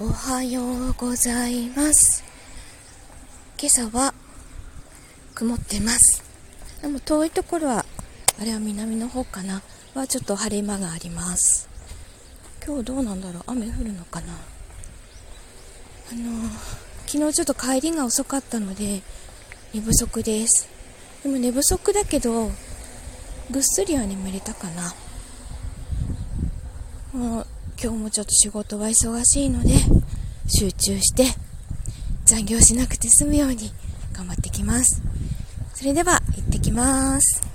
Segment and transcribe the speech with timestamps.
[0.00, 2.24] おはようございます。
[3.60, 4.14] 今朝は
[5.34, 6.24] 曇ってます。
[6.80, 7.84] でも遠いところは
[8.40, 9.62] あれは南の方かな。
[9.94, 11.68] はちょっと晴れ間があります。
[12.66, 13.42] 今日どうなんだろう。
[13.48, 14.32] 雨降るのかな。
[14.32, 16.48] あの
[17.06, 19.02] 昨日ちょっと帰りが遅かったので
[19.74, 20.68] 寝不足です。
[21.22, 22.50] でも寝不足だけど
[23.50, 24.94] ぐっすりは眠れたかな。
[27.82, 29.70] 今日もちょっと仕事は忙しいので
[30.46, 31.24] 集中して
[32.24, 33.72] 残業しなくて済むように
[34.12, 35.02] 頑張ってきます。
[35.74, 37.51] それでは行ってきます。